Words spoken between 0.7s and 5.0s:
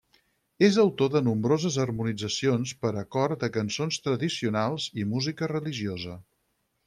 autor de nombroses harmonitzacions per a cor de cançons tradicionals